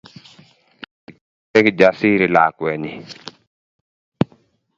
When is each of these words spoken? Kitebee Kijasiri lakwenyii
Kitebee 1.05 1.63
Kijasiri 1.65 2.27
lakwenyii 2.35 2.97